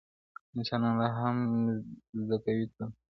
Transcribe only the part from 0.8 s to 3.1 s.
لا هم زده کوي تل-